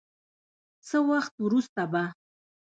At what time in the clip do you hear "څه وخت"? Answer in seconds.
0.87-1.33